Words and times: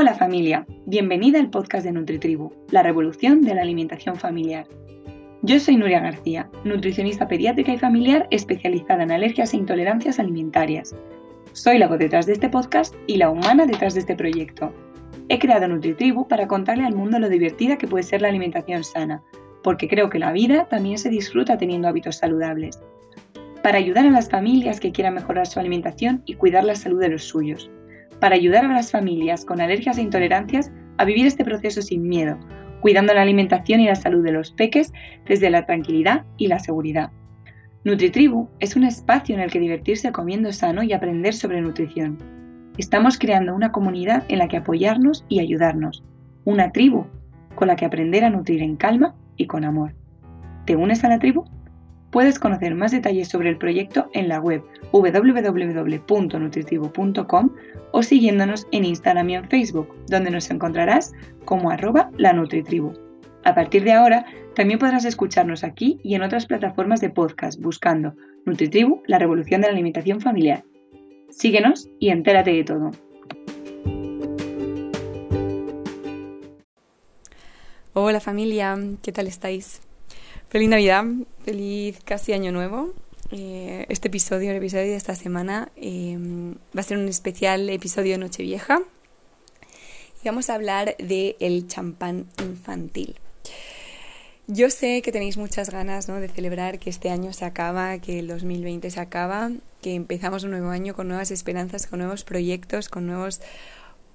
Hola 0.00 0.14
familia, 0.14 0.64
bienvenida 0.86 1.40
al 1.40 1.50
podcast 1.50 1.84
de 1.84 1.90
NutriTribu, 1.90 2.52
la 2.70 2.84
revolución 2.84 3.42
de 3.42 3.52
la 3.52 3.62
alimentación 3.62 4.14
familiar. 4.14 4.64
Yo 5.42 5.58
soy 5.58 5.76
Nuria 5.76 5.98
García, 5.98 6.48
nutricionista 6.62 7.26
pediátrica 7.26 7.72
y 7.72 7.78
familiar 7.78 8.28
especializada 8.30 9.02
en 9.02 9.10
alergias 9.10 9.52
e 9.52 9.56
intolerancias 9.56 10.20
alimentarias. 10.20 10.94
Soy 11.52 11.78
la 11.78 11.88
voz 11.88 11.98
detrás 11.98 12.26
de 12.26 12.34
este 12.34 12.48
podcast 12.48 12.94
y 13.08 13.16
la 13.16 13.28
humana 13.28 13.66
detrás 13.66 13.94
de 13.94 14.00
este 14.00 14.14
proyecto. 14.14 14.72
He 15.28 15.40
creado 15.40 15.66
NutriTribu 15.66 16.28
para 16.28 16.46
contarle 16.46 16.84
al 16.84 16.94
mundo 16.94 17.18
lo 17.18 17.28
divertida 17.28 17.76
que 17.76 17.88
puede 17.88 18.04
ser 18.04 18.22
la 18.22 18.28
alimentación 18.28 18.84
sana, 18.84 19.20
porque 19.64 19.88
creo 19.88 20.10
que 20.10 20.20
la 20.20 20.30
vida 20.30 20.68
también 20.68 20.98
se 20.98 21.10
disfruta 21.10 21.58
teniendo 21.58 21.88
hábitos 21.88 22.18
saludables. 22.18 22.80
Para 23.64 23.78
ayudar 23.78 24.06
a 24.06 24.10
las 24.10 24.30
familias 24.30 24.78
que 24.78 24.92
quieran 24.92 25.14
mejorar 25.14 25.48
su 25.48 25.58
alimentación 25.58 26.22
y 26.24 26.34
cuidar 26.34 26.62
la 26.62 26.76
salud 26.76 27.00
de 27.00 27.08
los 27.08 27.24
suyos 27.24 27.68
para 28.20 28.34
ayudar 28.34 28.64
a 28.64 28.72
las 28.72 28.90
familias 28.90 29.44
con 29.44 29.60
alergias 29.60 29.98
e 29.98 30.02
intolerancias 30.02 30.70
a 30.96 31.04
vivir 31.04 31.26
este 31.26 31.44
proceso 31.44 31.82
sin 31.82 32.08
miedo, 32.08 32.38
cuidando 32.80 33.14
la 33.14 33.22
alimentación 33.22 33.80
y 33.80 33.86
la 33.86 33.94
salud 33.94 34.24
de 34.24 34.32
los 34.32 34.52
peques 34.52 34.92
desde 35.26 35.50
la 35.50 35.66
tranquilidad 35.66 36.24
y 36.36 36.48
la 36.48 36.58
seguridad. 36.58 37.10
NutriTribu 37.84 38.48
es 38.58 38.76
un 38.76 38.84
espacio 38.84 39.34
en 39.34 39.40
el 39.40 39.50
que 39.50 39.60
divertirse 39.60 40.12
comiendo 40.12 40.52
sano 40.52 40.82
y 40.82 40.92
aprender 40.92 41.34
sobre 41.34 41.60
nutrición. 41.60 42.18
Estamos 42.76 43.18
creando 43.18 43.54
una 43.54 43.72
comunidad 43.72 44.24
en 44.28 44.38
la 44.38 44.48
que 44.48 44.56
apoyarnos 44.56 45.24
y 45.28 45.40
ayudarnos, 45.40 46.04
una 46.44 46.70
tribu 46.72 47.06
con 47.54 47.68
la 47.68 47.76
que 47.76 47.84
aprender 47.84 48.24
a 48.24 48.30
nutrir 48.30 48.62
en 48.62 48.76
calma 48.76 49.14
y 49.36 49.46
con 49.46 49.64
amor. 49.64 49.94
¿Te 50.64 50.76
unes 50.76 51.02
a 51.04 51.08
la 51.08 51.18
tribu? 51.18 51.44
Puedes 52.10 52.38
conocer 52.38 52.74
más 52.74 52.92
detalles 52.92 53.28
sobre 53.28 53.50
el 53.50 53.58
proyecto 53.58 54.08
en 54.14 54.28
la 54.28 54.40
web 54.40 54.62
www.nutritivo.com 54.92 57.50
o 57.92 58.02
siguiéndonos 58.02 58.66
en 58.72 58.84
Instagram 58.84 59.30
y 59.30 59.34
en 59.34 59.48
Facebook, 59.48 59.94
donde 60.08 60.30
nos 60.30 60.50
encontrarás 60.50 61.12
como 61.44 61.70
arroba 61.70 62.10
la 62.16 62.32
Nutritribu. 62.32 62.94
A 63.44 63.54
partir 63.54 63.84
de 63.84 63.92
ahora, 63.92 64.24
también 64.54 64.78
podrás 64.78 65.04
escucharnos 65.04 65.64
aquí 65.64 66.00
y 66.02 66.14
en 66.14 66.22
otras 66.22 66.46
plataformas 66.46 67.00
de 67.00 67.10
podcast 67.10 67.60
buscando 67.60 68.14
Nutritribu, 68.46 69.02
la 69.06 69.18
revolución 69.18 69.60
de 69.60 69.66
la 69.68 69.74
alimentación 69.74 70.20
familiar. 70.20 70.64
Síguenos 71.30 71.88
y 71.98 72.08
entérate 72.08 72.52
de 72.52 72.64
todo. 72.64 72.90
Hola 77.92 78.20
familia, 78.20 78.78
¿qué 79.02 79.12
tal 79.12 79.26
estáis? 79.26 79.82
Feliz 80.50 80.70
Navidad, 80.70 81.04
feliz 81.44 81.98
casi 82.06 82.32
Año 82.32 82.52
Nuevo. 82.52 82.94
Eh, 83.32 83.84
este 83.90 84.08
episodio, 84.08 84.50
el 84.50 84.56
episodio 84.56 84.86
de 84.86 84.96
esta 84.96 85.14
semana, 85.14 85.70
em, 85.76 86.54
va 86.74 86.80
a 86.80 86.82
ser 86.82 86.96
un 86.96 87.06
especial 87.06 87.68
episodio 87.68 88.12
de 88.12 88.18
Nochevieja. 88.18 88.80
Y 90.22 90.26
vamos 90.26 90.48
a 90.48 90.54
hablar 90.54 90.96
del 90.96 91.36
el 91.38 91.68
champán 91.68 92.28
infantil. 92.42 93.16
Yo 94.46 94.70
sé 94.70 95.02
que 95.02 95.12
tenéis 95.12 95.36
muchas 95.36 95.68
ganas 95.68 96.06
de 96.06 96.28
celebrar 96.28 96.78
que 96.78 96.88
este 96.88 97.10
año 97.10 97.34
se 97.34 97.44
acaba, 97.44 97.98
que 97.98 98.18
el 98.18 98.28
2020 98.28 98.90
se 98.90 99.00
acaba, 99.00 99.50
que 99.82 99.94
empezamos 99.94 100.44
un 100.44 100.52
nuevo 100.52 100.70
año 100.70 100.94
con 100.94 101.08
nuevas 101.08 101.30
esperanzas, 101.30 101.86
con 101.86 101.98
nuevos 101.98 102.24
proyectos, 102.24 102.88
con 102.88 103.06
nuevos 103.06 103.42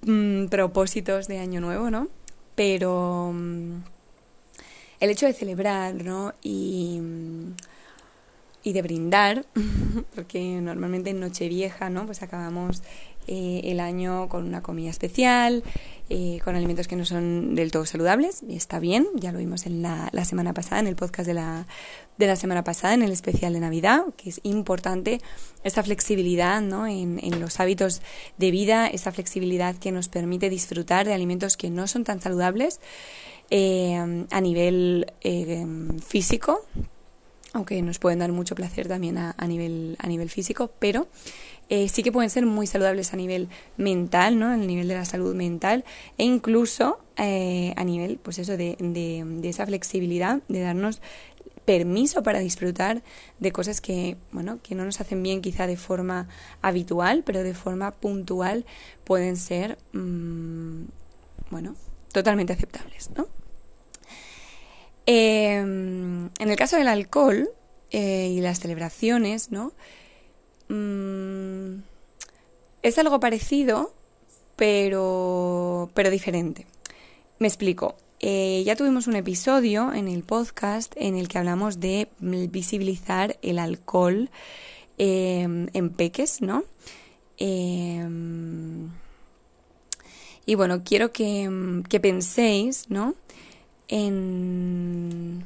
mm, 0.01 0.47
propósitos 0.47 1.27
de 1.27 1.37
año 1.37 1.61
nuevo, 1.61 1.91
¿no? 1.91 2.07
Pero 2.55 3.31
mm, 3.35 3.92
el 5.03 5.09
hecho 5.09 5.25
de 5.25 5.33
celebrar, 5.33 5.95
¿no? 5.95 6.33
Y, 6.41 7.01
de 8.63 8.81
brindar, 8.81 9.45
porque 10.15 10.61
normalmente 10.61 11.09
en 11.09 11.19
Nochevieja, 11.19 11.89
¿no? 11.89 12.05
Pues 12.05 12.23
acabamos 12.23 12.81
eh, 13.27 13.59
el 13.65 13.81
año 13.81 14.29
con 14.29 14.45
una 14.45 14.63
comida 14.63 14.89
especial, 14.89 15.61
eh, 16.09 16.39
con 16.45 16.55
alimentos 16.55 16.87
que 16.87 16.95
no 16.95 17.03
son 17.03 17.53
del 17.53 17.71
todo 17.71 17.85
saludables, 17.85 18.43
y 18.47 18.55
está 18.55 18.79
bien, 18.79 19.05
ya 19.15 19.33
lo 19.33 19.39
vimos 19.39 19.65
en 19.65 19.81
la, 19.81 20.07
la 20.13 20.23
semana 20.23 20.53
pasada, 20.53 20.79
en 20.79 20.87
el 20.87 20.95
podcast 20.95 21.27
de 21.27 21.33
la, 21.33 21.67
de 22.17 22.27
la 22.27 22.37
semana 22.37 22.63
pasada, 22.63 22.93
en 22.93 23.03
el 23.03 23.11
especial 23.11 23.51
de 23.51 23.59
Navidad, 23.59 24.05
que 24.15 24.29
es 24.29 24.39
importante 24.43 25.19
esta 25.65 25.83
flexibilidad 25.83 26.61
¿no? 26.61 26.87
en, 26.87 27.19
en 27.21 27.41
los 27.41 27.59
hábitos 27.59 28.01
de 28.37 28.51
vida, 28.51 28.87
esa 28.87 29.11
flexibilidad 29.11 29.75
que 29.75 29.91
nos 29.91 30.07
permite 30.07 30.49
disfrutar 30.49 31.05
de 31.05 31.13
alimentos 31.13 31.57
que 31.57 31.69
no 31.69 31.87
son 31.87 32.05
tan 32.05 32.21
saludables 32.21 32.79
eh, 33.49 34.25
a 34.29 34.41
nivel 34.41 35.13
eh, 35.21 35.65
físico, 36.05 36.65
aunque 37.53 37.81
nos 37.81 37.99
pueden 37.99 38.19
dar 38.19 38.31
mucho 38.31 38.55
placer 38.55 38.87
también 38.87 39.17
a, 39.17 39.35
nivel, 39.47 39.95
a 39.99 40.07
nivel 40.07 40.29
físico, 40.29 40.71
pero 40.79 41.07
eh, 41.69 41.87
sí 41.87 42.01
que 42.01 42.11
pueden 42.11 42.29
ser 42.29 42.45
muy 42.45 42.65
saludables 42.65 43.13
a 43.13 43.17
nivel 43.17 43.47
mental, 43.77 44.39
¿no? 44.39 44.47
A 44.47 44.57
nivel 44.57 44.87
de 44.87 44.95
la 44.95 45.05
salud 45.05 45.35
mental 45.35 45.85
e 46.17 46.23
incluso 46.23 46.99
a 47.15 47.83
nivel, 47.83 48.17
pues 48.17 48.39
eso, 48.39 48.57
de, 48.57 48.75
de, 48.79 49.47
esa 49.47 49.67
flexibilidad, 49.67 50.41
de 50.47 50.61
darnos 50.61 50.99
permiso 51.63 52.23
para 52.23 52.39
disfrutar 52.39 53.03
de 53.39 53.51
cosas 53.51 53.81
que, 53.81 54.17
bueno, 54.31 54.59
que 54.63 54.75
no 54.75 54.83
nos 54.83 54.99
hacen 54.99 55.21
bien 55.23 55.41
quizá 55.41 55.67
de 55.67 55.77
forma 55.77 56.27
habitual, 56.61 57.23
pero 57.23 57.43
de 57.43 57.53
forma 57.53 57.91
puntual 57.91 58.65
pueden 59.03 59.37
ser, 59.37 59.77
mm, 59.93 60.85
bueno, 61.51 61.75
totalmente 62.13 62.53
aceptables, 62.53 63.09
¿no? 63.17 63.27
Em, 65.05 66.29
en 66.39 66.49
el 66.49 66.55
caso 66.55 66.77
del 66.77 66.87
alcohol 66.87 67.49
eh, 67.91 68.31
y 68.33 68.39
las 68.39 68.61
celebraciones, 68.61 69.51
¿no? 69.51 69.73
Mm, 70.69 71.81
es 72.83 72.97
algo 72.97 73.19
parecido, 73.19 73.93
pero, 74.55 75.89
pero 75.93 76.09
diferente. 76.09 76.65
Me 77.39 77.47
explico. 77.47 77.97
Eh, 78.21 78.63
ya 78.65 78.77
tuvimos 78.77 79.07
un 79.07 79.17
episodio 79.17 79.91
en 79.91 80.07
el 80.07 80.23
podcast 80.23 80.93
en 80.95 81.17
el 81.17 81.27
que 81.27 81.39
hablamos 81.39 81.81
de 81.81 82.07
visibilizar 82.19 83.37
el 83.41 83.59
alcohol 83.59 84.29
em, 84.97 85.67
en 85.73 85.89
peques, 85.89 86.41
¿no? 86.41 86.63
Y 90.45 90.55
bueno, 90.55 90.83
quiero 90.83 91.11
que, 91.11 91.83
que 91.89 91.99
penséis, 91.99 92.89
¿no? 92.89 93.15
en 93.87 95.45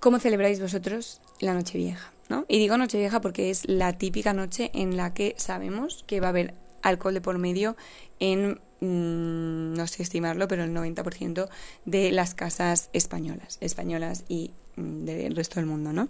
cómo 0.00 0.18
celebráis 0.18 0.60
vosotros 0.60 1.20
la 1.40 1.52
noche 1.52 1.78
vieja, 1.78 2.12
¿no? 2.30 2.46
Y 2.48 2.58
digo 2.58 2.78
noche 2.78 2.98
vieja 2.98 3.20
porque 3.20 3.50
es 3.50 3.68
la 3.68 3.98
típica 3.98 4.32
noche 4.32 4.70
en 4.72 4.96
la 4.96 5.12
que 5.12 5.34
sabemos 5.36 6.04
que 6.06 6.20
va 6.20 6.28
a 6.28 6.30
haber 6.30 6.54
alcohol 6.82 7.12
de 7.12 7.20
por 7.20 7.36
medio 7.36 7.76
en, 8.20 8.60
mm, 8.80 9.74
no 9.74 9.86
sé 9.86 10.02
estimarlo, 10.02 10.48
pero 10.48 10.64
el 10.64 10.72
90% 10.72 11.48
de 11.84 12.12
las 12.12 12.34
casas 12.34 12.88
españolas, 12.94 13.58
españolas 13.60 14.24
y 14.28 14.52
mm, 14.76 15.04
del 15.04 15.36
resto 15.36 15.56
del 15.56 15.66
mundo, 15.66 15.92
¿no? 15.92 16.08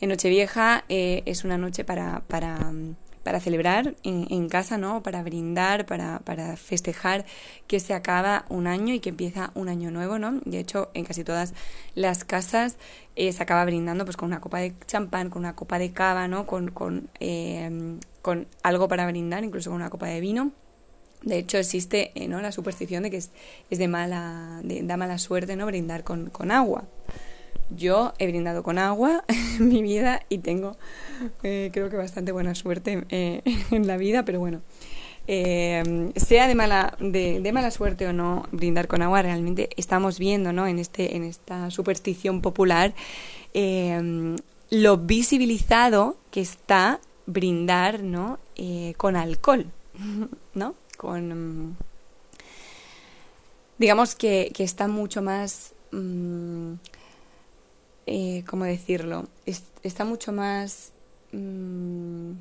En 0.00 0.10
Nochevieja 0.10 0.84
eh, 0.88 1.24
es 1.26 1.42
una 1.44 1.58
noche 1.58 1.84
para, 1.84 2.20
para 2.28 2.58
mm, 2.58 2.94
para 3.24 3.40
celebrar 3.40 3.96
en, 4.04 4.48
casa, 4.48 4.78
¿no? 4.78 5.02
Para 5.02 5.22
brindar, 5.22 5.86
para, 5.86 6.20
para, 6.20 6.56
festejar 6.56 7.24
que 7.66 7.80
se 7.80 7.94
acaba 7.94 8.44
un 8.50 8.66
año 8.66 8.94
y 8.94 9.00
que 9.00 9.08
empieza 9.08 9.50
un 9.54 9.68
año 9.68 9.90
nuevo, 9.90 10.18
¿no? 10.18 10.40
De 10.44 10.60
hecho, 10.60 10.90
en 10.94 11.04
casi 11.04 11.24
todas 11.24 11.54
las 11.94 12.24
casas 12.24 12.76
eh, 13.16 13.32
se 13.32 13.42
acaba 13.42 13.64
brindando 13.64 14.04
pues 14.04 14.16
con 14.16 14.26
una 14.26 14.40
copa 14.40 14.58
de 14.58 14.74
champán, 14.86 15.30
con 15.30 15.40
una 15.40 15.56
copa 15.56 15.78
de 15.78 15.90
cava, 15.92 16.28
¿no? 16.28 16.46
Con, 16.46 16.70
con, 16.70 17.08
eh, 17.18 17.98
con 18.22 18.46
algo 18.62 18.86
para 18.86 19.06
brindar, 19.06 19.42
incluso 19.42 19.70
con 19.70 19.76
una 19.76 19.90
copa 19.90 20.06
de 20.06 20.20
vino. 20.20 20.52
De 21.22 21.38
hecho, 21.38 21.56
existe 21.56 22.12
eh, 22.14 22.28
¿no? 22.28 22.42
la 22.42 22.52
superstición 22.52 23.02
de 23.02 23.10
que 23.10 23.16
es, 23.16 23.30
es 23.70 23.78
de 23.78 23.88
mala, 23.88 24.60
de, 24.62 24.82
da 24.82 24.98
mala 24.98 25.16
suerte 25.16 25.56
¿no? 25.56 25.64
brindar 25.64 26.04
con, 26.04 26.28
con 26.28 26.50
agua. 26.50 26.84
Yo 27.70 28.12
he 28.18 28.26
brindado 28.26 28.62
con 28.62 28.78
agua 28.78 29.24
en 29.58 29.68
mi 29.68 29.82
vida 29.82 30.22
y 30.28 30.38
tengo, 30.38 30.76
eh, 31.42 31.70
creo 31.72 31.90
que 31.90 31.96
bastante 31.96 32.32
buena 32.32 32.54
suerte 32.54 33.04
eh, 33.08 33.42
en 33.70 33.86
la 33.86 33.96
vida, 33.96 34.24
pero 34.24 34.38
bueno, 34.38 34.62
eh, 35.26 36.12
sea 36.16 36.46
de 36.46 36.54
mala, 36.54 36.96
de, 37.00 37.40
de, 37.40 37.52
mala 37.52 37.70
suerte 37.70 38.06
o 38.06 38.12
no 38.12 38.46
brindar 38.52 38.86
con 38.88 39.00
agua, 39.00 39.22
realmente 39.22 39.70
estamos 39.76 40.18
viendo 40.18 40.52
¿no? 40.52 40.66
en, 40.66 40.78
este, 40.78 41.16
en 41.16 41.24
esta 41.24 41.70
superstición 41.70 42.42
popular 42.42 42.94
lo 44.70 44.96
visibilizado 44.96 46.16
que 46.32 46.40
está 46.40 47.00
brindar 47.26 48.02
¿no? 48.02 48.38
con 48.96 49.16
alcohol, 49.16 49.66
¿no? 50.54 50.74
Con, 50.96 51.76
digamos 53.78 54.14
que, 54.14 54.50
que 54.54 54.64
está 54.64 54.88
mucho 54.88 55.22
más... 55.22 55.72
Mm, 55.92 56.74
eh, 58.06 58.44
¿cómo 58.46 58.64
decirlo? 58.64 59.26
está 59.82 60.04
mucho 60.04 60.32
más... 60.32 60.92
Mm, 61.32 62.32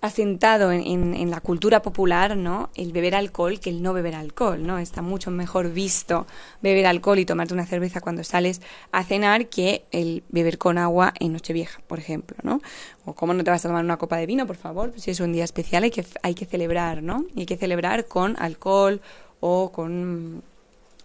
asentado 0.00 0.70
en, 0.70 1.30
la 1.30 1.40
cultura 1.40 1.82
popular, 1.82 2.36
¿no? 2.36 2.70
El 2.74 2.92
beber 2.92 3.14
alcohol 3.14 3.58
que 3.58 3.70
el 3.70 3.82
no 3.82 3.92
beber 3.92 4.14
alcohol, 4.14 4.64
¿no? 4.64 4.78
Está 4.78 5.02
mucho 5.02 5.30
mejor 5.30 5.72
visto 5.72 6.26
beber 6.62 6.86
alcohol 6.86 7.18
y 7.18 7.24
tomarte 7.24 7.54
una 7.54 7.66
cerveza 7.66 8.00
cuando 8.00 8.22
sales 8.22 8.60
a 8.92 9.02
cenar 9.02 9.48
que 9.48 9.84
el 9.90 10.22
beber 10.28 10.58
con 10.58 10.78
agua 10.78 11.12
en 11.18 11.32
Nochevieja, 11.32 11.80
por 11.86 11.98
ejemplo, 11.98 12.36
¿no? 12.42 12.60
O 13.04 13.14
cómo 13.14 13.34
no 13.34 13.42
te 13.42 13.50
vas 13.50 13.64
a 13.64 13.68
tomar 13.68 13.84
una 13.84 13.96
copa 13.96 14.16
de 14.16 14.26
vino, 14.26 14.46
por 14.46 14.56
favor, 14.56 14.90
pues 14.90 15.02
si 15.02 15.10
es 15.10 15.20
un 15.20 15.32
día 15.32 15.44
especial 15.44 15.82
hay 15.82 15.90
que, 15.90 16.04
hay 16.22 16.34
que 16.34 16.46
celebrar, 16.46 17.02
¿no? 17.02 17.24
Y 17.34 17.40
hay 17.40 17.46
que 17.46 17.56
celebrar 17.56 18.06
con 18.06 18.36
alcohol 18.38 19.00
o 19.40 19.72
con 19.72 20.42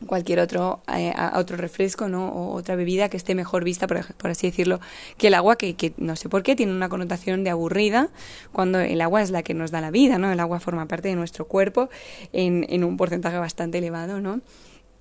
cualquier 0.05 0.39
otro, 0.39 0.81
eh, 0.93 1.13
otro 1.35 1.57
refresco 1.57 2.07
¿no? 2.07 2.29
o 2.29 2.53
otra 2.53 2.75
bebida 2.75 3.09
que 3.09 3.17
esté 3.17 3.35
mejor 3.35 3.63
vista, 3.63 3.87
por, 3.87 4.13
por 4.15 4.31
así 4.31 4.47
decirlo, 4.47 4.79
que 5.17 5.27
el 5.27 5.33
agua, 5.33 5.57
que, 5.57 5.75
que, 5.75 5.93
no 5.97 6.15
sé 6.15 6.29
por 6.29 6.43
qué 6.43 6.55
tiene 6.55 6.71
una 6.71 6.89
connotación 6.89 7.43
de 7.43 7.49
aburrida, 7.49 8.09
cuando 8.51 8.79
el 8.79 9.01
agua 9.01 9.21
es 9.21 9.31
la 9.31 9.43
que 9.43 9.53
nos 9.53 9.71
da 9.71 9.81
la 9.81 9.91
vida, 9.91 10.17
¿no? 10.17 10.31
El 10.31 10.39
agua 10.39 10.59
forma 10.59 10.87
parte 10.87 11.09
de 11.09 11.15
nuestro 11.15 11.45
cuerpo 11.45 11.89
en, 12.31 12.65
en 12.69 12.83
un 12.83 12.97
porcentaje 12.97 13.37
bastante 13.37 13.77
elevado, 13.77 14.21
¿no? 14.21 14.41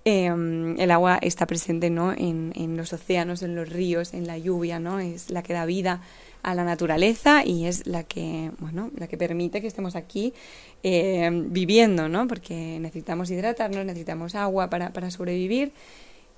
Em, 0.05 0.79
el 0.81 0.91
agua 0.91 1.19
está 1.23 1.47
presente 1.47 1.89
¿no? 1.89 2.13
En, 2.13 2.53
en, 2.57 2.77
los 2.77 2.93
océanos, 2.93 3.43
en 3.43 3.55
los 3.55 3.69
ríos, 3.69 4.15
en 4.15 4.27
la 4.27 4.37
lluvia, 4.37 4.81
¿no? 4.81 4.99
Es 4.99 5.31
la 5.31 5.45
que 5.45 5.53
da 5.53 5.65
vida 5.65 6.01
a 6.43 6.55
la 6.55 6.65
naturaleza 6.65 7.45
y 7.45 7.67
es 7.67 7.87
la 7.87 8.03
que, 8.03 8.51
bueno, 8.59 8.91
la 8.97 9.07
que 9.07 9.17
permite 9.17 9.61
que 9.61 9.67
estemos 9.67 9.97
aquí 9.97 10.33
eh, 10.83 11.31
viviendo, 11.33 12.09
¿no? 12.09 12.27
Porque 12.27 12.79
necesitamos 12.81 13.31
hidratarnos, 13.31 13.85
necesitamos 13.85 14.35
agua 14.35 14.69
para, 14.69 14.93
para 14.93 15.11
sobrevivir 15.11 15.73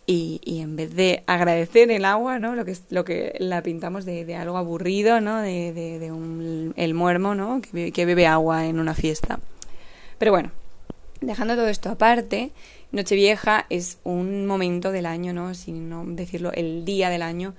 y, 0.06 0.40
y, 0.44 0.60
en 0.60 0.76
vez 0.76 0.94
de 0.94 1.22
agradecer 1.26 1.90
el 1.90 2.04
agua, 2.04 2.38
¿no? 2.38 2.54
Lo 2.54 2.66
que, 2.66 2.76
lo 2.90 3.04
que 3.06 3.34
la 3.38 3.62
pintamos 3.62 4.04
de, 4.04 4.26
de 4.26 4.36
algo 4.36 4.58
aburrido, 4.58 5.22
¿no? 5.22 5.40
De, 5.40 5.72
de, 5.72 5.98
de 5.98 6.12
un, 6.12 6.74
el 6.76 6.92
muermo, 6.92 7.34
¿no? 7.34 7.62
Que, 7.62 7.90
que 7.90 8.04
bebe 8.04 8.26
agua 8.26 8.66
en 8.66 8.78
una 8.78 8.94
fiesta. 8.94 9.40
Pero 10.18 10.32
bueno, 10.32 10.50
dejando 11.22 11.56
todo 11.56 11.68
esto 11.68 11.88
aparte, 11.88 12.52
Nochevieja 12.92 13.66
es 13.70 13.98
un 14.04 14.46
momento 14.46 14.92
del 14.92 15.06
año, 15.06 15.32
¿no? 15.32 15.54
Sin 15.54 15.88
no 15.88 16.04
decirlo, 16.06 16.52
el 16.52 16.84
día 16.84 17.08
del 17.08 17.22
año 17.22 17.54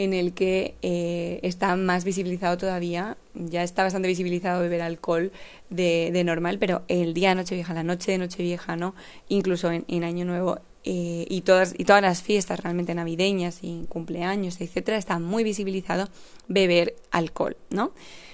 en 0.00 0.14
el 0.14 0.32
que 0.32 0.76
eh, 0.80 1.40
está 1.42 1.76
más 1.76 2.04
visibilizado 2.04 2.56
todavía, 2.56 3.18
ya 3.34 3.62
está 3.62 3.82
bastante 3.82 4.08
visibilizado 4.08 4.62
beber 4.62 4.80
alcohol 4.80 5.30
de, 5.68 6.08
de 6.10 6.24
normal, 6.24 6.58
pero 6.58 6.84
el 6.88 7.12
día 7.12 7.28
de 7.28 7.34
Nochevieja, 7.34 7.74
la 7.74 7.82
noche 7.82 8.12
de 8.12 8.16
Nochevieja, 8.16 8.76
¿no? 8.76 8.94
Incluso 9.28 9.70
en, 9.70 9.84
en 9.88 10.04
Año 10.04 10.24
Nuevo 10.24 10.58
eh, 10.84 11.26
y, 11.28 11.42
todas, 11.42 11.74
y 11.76 11.84
todas 11.84 12.00
las 12.00 12.22
fiestas 12.22 12.60
realmente 12.60 12.94
navideñas 12.94 13.58
y 13.60 13.84
cumpleaños, 13.90 14.62
etcétera, 14.62 14.96
está 14.96 15.18
muy 15.18 15.44
visibilizado 15.44 16.08
beber 16.48 16.96
alcohol, 17.10 17.58
¿no? 17.68 17.92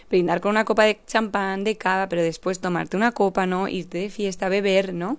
Brindar 0.08 0.40
con 0.40 0.50
una 0.50 0.64
copa 0.64 0.84
de 0.84 1.00
champán, 1.04 1.64
de 1.64 1.76
cava, 1.76 2.08
pero 2.08 2.22
después 2.22 2.60
tomarte 2.60 2.96
una 2.96 3.10
copa, 3.10 3.46
¿no? 3.46 3.66
Irte 3.66 3.98
de 3.98 4.10
fiesta, 4.10 4.48
beber, 4.48 4.94
¿no? 4.94 5.18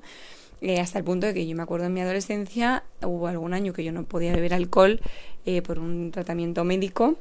Eh, 0.61 0.79
hasta 0.79 0.97
el 0.97 1.05
punto 1.05 1.27
de 1.27 1.33
que 1.33 1.45
yo 1.45 1.55
me 1.55 1.63
acuerdo 1.63 1.85
en 1.85 1.93
mi 1.93 2.01
adolescencia, 2.01 2.83
hubo 3.03 3.27
algún 3.27 3.53
año 3.53 3.73
que 3.73 3.83
yo 3.83 3.91
no 3.91 4.03
podía 4.03 4.33
beber 4.33 4.53
alcohol 4.53 4.99
eh, 5.45 5.61
por 5.61 5.77
un 5.77 6.11
tratamiento 6.11 6.63
médico 6.63 7.15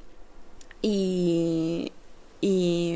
y, 0.80 1.92
y, 2.40 2.94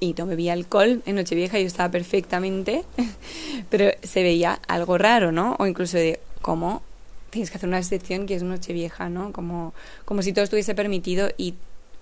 y 0.00 0.14
no 0.14 0.26
bebía 0.26 0.54
alcohol 0.54 1.02
en 1.06 1.14
Nochevieja, 1.14 1.58
yo 1.60 1.66
estaba 1.66 1.90
perfectamente, 1.90 2.84
pero 3.70 3.90
se 4.02 4.22
veía 4.22 4.60
algo 4.66 4.98
raro, 4.98 5.30
¿no? 5.30 5.56
O 5.60 5.66
incluso 5.66 5.96
de 5.96 6.18
cómo 6.42 6.82
tienes 7.30 7.50
que 7.50 7.58
hacer 7.58 7.68
una 7.68 7.78
excepción 7.78 8.26
que 8.26 8.34
es 8.34 8.42
Nochevieja, 8.42 9.08
¿no? 9.08 9.32
Como, 9.32 9.72
como 10.04 10.22
si 10.22 10.32
todo 10.32 10.44
estuviese 10.44 10.74
permitido 10.74 11.30
y 11.36 11.54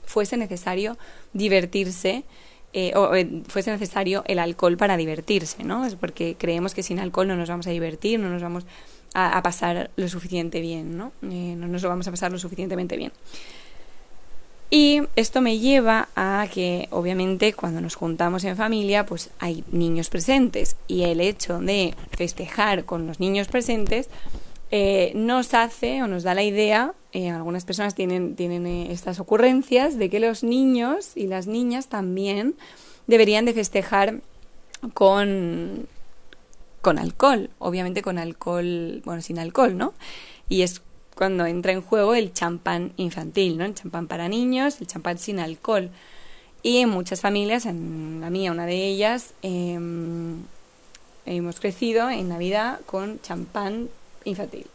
fuese 0.04 0.36
necesario 0.36 0.96
divertirse 1.32 2.24
eh, 2.72 2.92
o 2.94 3.14
eh, 3.14 3.42
fuese 3.48 3.70
necesario 3.70 4.22
el 4.26 4.38
alcohol 4.38 4.76
para 4.76 4.96
divertirse, 4.96 5.64
¿no? 5.64 5.86
Es 5.86 5.94
porque 5.94 6.36
creemos 6.38 6.74
que 6.74 6.82
sin 6.82 6.98
alcohol 6.98 7.28
no 7.28 7.36
nos 7.36 7.48
vamos 7.48 7.66
a 7.66 7.70
divertir, 7.70 8.20
no 8.20 8.28
nos 8.28 8.42
vamos 8.42 8.66
a, 9.14 9.40
pasar 9.42 9.90
lo 9.96 10.08
suficiente 10.08 10.60
bien, 10.60 10.96
¿no? 10.98 11.12
Eh, 11.22 11.54
no 11.56 11.68
nos 11.68 11.82
lo 11.82 11.88
vamos 11.88 12.06
a 12.06 12.10
pasar 12.10 12.32
lo 12.32 12.38
suficientemente 12.38 12.96
bien. 12.96 13.12
Y 14.68 15.00
esto 15.14 15.40
me 15.40 15.58
lleva 15.58 16.08
a 16.16 16.46
que, 16.52 16.88
obviamente, 16.90 17.52
cuando 17.54 17.80
nos 17.80 17.94
juntamos 17.94 18.44
en 18.44 18.56
familia, 18.56 19.06
pues 19.06 19.30
hay 19.38 19.64
niños 19.70 20.10
presentes. 20.10 20.76
Y 20.86 21.04
el 21.04 21.20
hecho 21.20 21.60
de 21.60 21.94
festejar 22.10 22.84
con 22.84 23.06
los 23.06 23.20
niños 23.20 23.48
presentes 23.48 24.10
nos 25.14 25.54
hace 25.54 26.02
o 26.02 26.08
nos 26.08 26.24
da 26.24 26.34
la 26.34 26.42
idea, 26.42 26.92
eh, 27.16 27.30
algunas 27.30 27.64
personas 27.64 27.94
tienen, 27.94 28.36
tienen 28.36 28.66
eh, 28.66 28.92
estas 28.92 29.20
ocurrencias, 29.20 29.96
de 29.96 30.10
que 30.10 30.20
los 30.20 30.42
niños 30.42 31.12
y 31.16 31.28
las 31.28 31.46
niñas 31.46 31.88
también 31.88 32.56
deberían 33.06 33.46
de 33.46 33.54
festejar 33.54 34.20
con, 34.92 35.88
con 36.82 36.98
alcohol, 36.98 37.48
obviamente 37.58 38.02
con 38.02 38.18
alcohol, 38.18 39.00
bueno, 39.06 39.22
sin 39.22 39.38
alcohol, 39.38 39.78
¿no? 39.78 39.94
Y 40.50 40.60
es 40.60 40.82
cuando 41.14 41.46
entra 41.46 41.72
en 41.72 41.80
juego 41.80 42.14
el 42.14 42.34
champán 42.34 42.92
infantil, 42.98 43.56
¿no? 43.56 43.64
El 43.64 43.74
champán 43.74 44.08
para 44.08 44.28
niños, 44.28 44.78
el 44.82 44.86
champán 44.86 45.16
sin 45.16 45.38
alcohol. 45.40 45.88
Y 46.62 46.80
en 46.80 46.90
muchas 46.90 47.22
familias, 47.22 47.64
en 47.64 48.18
la 48.20 48.28
mía, 48.28 48.52
una 48.52 48.66
de 48.66 48.88
ellas, 48.88 49.32
em, 49.40 50.42
hemos 51.24 51.60
crecido 51.60 52.10
en 52.10 52.28
Navidad 52.28 52.80
con 52.84 53.22
champán 53.22 53.88
infantil. 54.24 54.66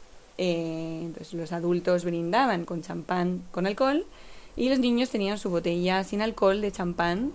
Eh, 0.44 1.02
entonces 1.04 1.36
los 1.36 1.52
adultos 1.52 2.04
brindaban 2.04 2.66
con 2.66 2.82
champán 2.82 3.44
con 3.52 3.68
alcohol 3.68 4.08
y 4.56 4.70
los 4.70 4.80
niños 4.80 5.12
tenían 5.12 5.38
su 5.38 5.52
botella 5.52 6.04
sin 6.04 6.20
alcohol 6.20 6.62
de 6.62 6.72
champán 6.72 7.32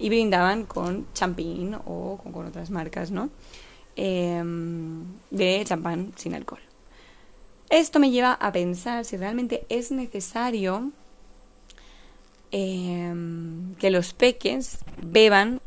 y 0.00 0.08
brindaban 0.08 0.64
con 0.66 1.06
champín 1.14 1.76
o 1.86 2.18
con, 2.20 2.46
otras 2.46 2.70
marcas, 2.70 3.12
¿no? 3.12 3.30
Em, 3.94 5.04
de 5.30 5.62
champán 5.64 6.12
sin 6.16 6.34
alcohol. 6.34 6.58
Esto 7.70 8.00
me 8.00 8.10
lleva 8.10 8.32
a 8.32 8.50
pensar 8.50 9.04
si 9.04 9.16
realmente 9.16 9.64
es 9.68 9.92
necesario 9.92 10.90
em, 12.50 13.76
que 13.76 13.90
los 13.90 14.14
peques 14.14 14.78
beban, 15.00 15.60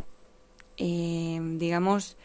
em, 0.76 1.58
digamos, 1.58 2.18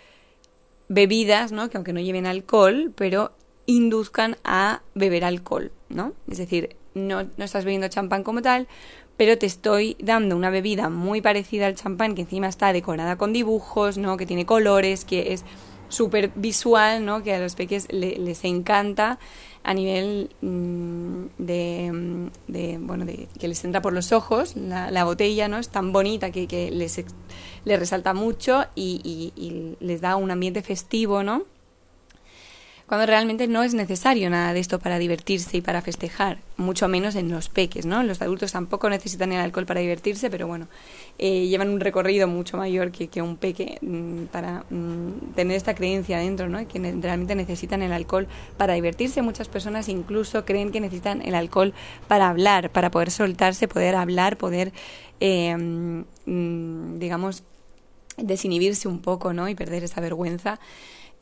bebidas, 0.88 1.52
¿no? 1.52 1.70
Que 1.70 1.76
aunque 1.76 1.92
no 1.92 2.00
lleven 2.00 2.26
alcohol, 2.26 2.92
pero 2.96 3.30
induzcan 3.66 4.36
a 4.44 4.82
beber 4.94 5.24
alcohol, 5.24 5.72
¿no? 5.88 6.12
Es 6.30 6.38
decir, 6.38 6.76
no, 6.94 7.24
no 7.36 7.44
estás 7.44 7.64
bebiendo 7.64 7.88
champán 7.88 8.22
como 8.22 8.42
tal, 8.42 8.68
pero 9.16 9.38
te 9.38 9.46
estoy 9.46 9.96
dando 9.98 10.36
una 10.36 10.50
bebida 10.50 10.88
muy 10.88 11.20
parecida 11.20 11.66
al 11.66 11.74
champán, 11.74 12.14
que 12.14 12.22
encima 12.22 12.48
está 12.48 12.72
decorada 12.72 13.16
con 13.16 13.32
dibujos, 13.32 13.98
¿no? 13.98 14.16
Que 14.16 14.26
tiene 14.26 14.46
colores, 14.46 15.04
que 15.04 15.32
es 15.32 15.44
súper 15.88 16.32
visual, 16.34 17.04
¿no? 17.04 17.22
Que 17.22 17.34
a 17.34 17.38
los 17.38 17.54
peques 17.54 17.88
les 17.90 18.44
encanta 18.44 19.18
a 19.62 19.74
nivel 19.74 20.30
mm, 20.42 21.24
de, 21.38 22.30
de, 22.46 22.78
bueno, 22.80 23.04
de 23.04 23.28
que 23.38 23.48
les 23.48 23.64
entra 23.64 23.82
por 23.82 23.92
los 23.92 24.12
ojos, 24.12 24.54
la, 24.56 24.90
la 24.90 25.04
botella, 25.04 25.48
¿no? 25.48 25.58
Es 25.58 25.70
tan 25.70 25.92
bonita 25.92 26.30
que, 26.30 26.46
que 26.46 26.70
les, 26.70 27.02
les 27.64 27.78
resalta 27.78 28.14
mucho 28.14 28.64
y, 28.74 29.00
y, 29.02 29.40
y 29.40 29.76
les 29.84 30.00
da 30.00 30.16
un 30.16 30.30
ambiente 30.30 30.62
festivo, 30.62 31.22
¿no? 31.22 31.44
Cuando 32.86 33.06
realmente 33.06 33.48
no 33.48 33.64
es 33.64 33.74
necesario 33.74 34.30
nada 34.30 34.52
de 34.52 34.60
esto 34.60 34.78
para 34.78 34.98
divertirse 34.98 35.56
y 35.56 35.60
para 35.60 35.82
festejar, 35.82 36.38
mucho 36.56 36.86
menos 36.86 37.16
en 37.16 37.30
los 37.32 37.48
peques, 37.48 37.84
¿no? 37.84 38.04
Los 38.04 38.22
adultos 38.22 38.52
tampoco 38.52 38.88
necesitan 38.88 39.32
el 39.32 39.40
alcohol 39.40 39.66
para 39.66 39.80
divertirse, 39.80 40.30
pero 40.30 40.46
bueno, 40.46 40.68
eh, 41.18 41.48
llevan 41.48 41.70
un 41.70 41.80
recorrido 41.80 42.28
mucho 42.28 42.56
mayor 42.56 42.92
que, 42.92 43.08
que 43.08 43.22
un 43.22 43.36
peque 43.36 43.78
mm, 43.80 44.26
para 44.26 44.64
mm, 44.70 45.34
tener 45.34 45.56
esta 45.56 45.74
creencia 45.74 46.18
dentro, 46.18 46.48
¿no? 46.48 46.66
Que 46.68 46.78
realmente 46.78 47.34
necesitan 47.34 47.82
el 47.82 47.92
alcohol 47.92 48.28
para 48.56 48.74
divertirse. 48.74 49.20
Muchas 49.20 49.48
personas 49.48 49.88
incluso 49.88 50.44
creen 50.44 50.70
que 50.70 50.80
necesitan 50.80 51.22
el 51.22 51.34
alcohol 51.34 51.74
para 52.06 52.28
hablar, 52.28 52.70
para 52.70 52.92
poder 52.92 53.10
soltarse, 53.10 53.66
poder 53.66 53.96
hablar, 53.96 54.36
poder, 54.36 54.72
eh, 55.18 56.04
digamos, 56.24 57.42
desinhibirse 58.16 58.86
un 58.86 59.00
poco, 59.00 59.32
¿no? 59.32 59.48
Y 59.48 59.56
perder 59.56 59.82
esa 59.82 60.00
vergüenza. 60.00 60.60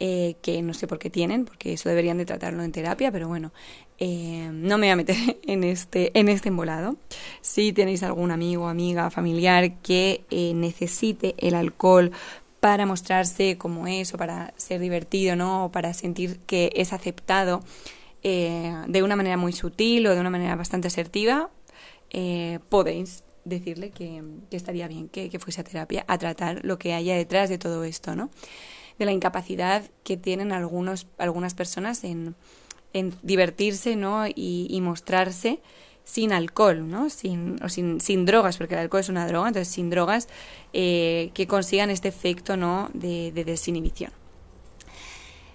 Eh, 0.00 0.34
que 0.42 0.60
no 0.60 0.74
sé 0.74 0.88
por 0.88 0.98
qué 0.98 1.08
tienen, 1.08 1.44
porque 1.44 1.72
eso 1.74 1.88
deberían 1.88 2.18
de 2.18 2.26
tratarlo 2.26 2.64
en 2.64 2.72
terapia, 2.72 3.12
pero 3.12 3.28
bueno, 3.28 3.52
eh, 3.98 4.50
no 4.52 4.76
me 4.76 4.86
voy 4.86 4.92
a 4.92 4.96
meter 4.96 5.16
en 5.46 5.62
este, 5.62 6.10
en 6.18 6.28
este 6.28 6.48
embolado. 6.48 6.96
Si 7.42 7.72
tenéis 7.72 8.02
algún 8.02 8.32
amigo, 8.32 8.66
amiga, 8.68 9.10
familiar 9.10 9.76
que 9.82 10.24
eh, 10.30 10.52
necesite 10.54 11.36
el 11.38 11.54
alcohol 11.54 12.10
para 12.58 12.86
mostrarse 12.86 13.56
como 13.56 13.86
es, 13.86 14.12
o 14.14 14.18
para 14.18 14.52
ser 14.56 14.80
divertido, 14.80 15.36
¿no? 15.36 15.66
O 15.66 15.72
para 15.72 15.94
sentir 15.94 16.40
que 16.40 16.72
es 16.74 16.92
aceptado 16.92 17.62
de 18.22 19.02
una 19.02 19.16
manera 19.16 19.36
muy 19.36 19.52
sutil 19.52 20.06
o 20.06 20.14
de 20.14 20.20
una 20.20 20.30
manera 20.30 20.56
bastante 20.56 20.88
asertiva, 20.88 21.50
podéis 22.70 23.22
decirle 23.44 23.90
que, 23.90 24.22
estaría 24.50 24.88
bien 24.88 25.10
que, 25.10 25.28
que 25.28 25.38
fuese 25.38 25.60
a 25.60 25.64
terapia 25.64 26.06
a 26.08 26.16
tratar 26.16 26.64
lo 26.64 26.78
que 26.78 26.94
haya 26.94 27.16
detrás 27.16 27.50
de 27.50 27.58
todo 27.58 27.84
esto, 27.84 28.16
¿no? 28.16 28.30
De 28.98 29.04
la 29.04 29.12
incapacidad 29.12 29.82
que 30.02 30.16
tienen 30.16 30.52
algunos, 30.52 31.06
algunas 31.18 31.54
personas 31.54 32.04
en, 32.04 32.34
en 32.92 33.14
divertirse 33.22 33.96
¿no? 33.96 34.26
y, 34.26 34.66
y 34.70 34.80
mostrarse 34.80 35.60
sin 36.04 36.32
alcohol, 36.32 36.88
¿no? 36.88 37.08
Sin, 37.08 37.62
o 37.64 37.68
sin, 37.68 38.00
sin 38.00 38.26
drogas, 38.26 38.58
porque 38.58 38.74
el 38.74 38.80
alcohol 38.80 39.00
es 39.00 39.08
una 39.08 39.26
droga, 39.26 39.48
entonces 39.48 39.72
sin 39.72 39.90
drogas 39.90 40.28
eh, 40.72 41.30
que 41.34 41.46
consigan 41.46 41.90
este 41.90 42.08
efecto, 42.08 42.56
¿no? 42.56 42.90
De, 42.92 43.32
desinhibición. 43.32 44.12